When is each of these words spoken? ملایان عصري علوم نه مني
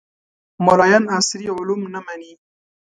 ملایان 0.65 1.03
عصري 1.15 1.47
علوم 1.57 1.81
نه 1.93 1.99
مني 2.05 2.31